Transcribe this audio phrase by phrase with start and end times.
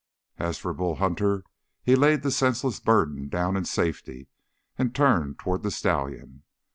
[0.39, 1.43] As for Bull Hunter,
[1.83, 4.29] he laid the senseless burden down in safety,
[4.75, 6.41] and turned toward the stallion.